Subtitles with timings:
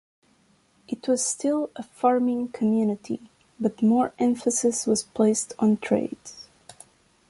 [0.87, 6.47] It was still a farming community but more emphasis was placed on trades.